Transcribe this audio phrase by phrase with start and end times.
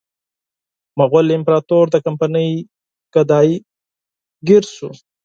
[0.99, 2.49] مغول امپراطور د کمپنۍ
[3.15, 3.55] ګدایي
[4.47, 4.89] ګر شو.